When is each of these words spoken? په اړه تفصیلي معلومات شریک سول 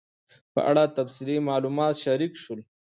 په 0.53 0.59
اړه 0.69 0.83
تفصیلي 0.97 1.37
معلومات 1.49 1.93
شریک 2.03 2.33
سول 2.43 2.59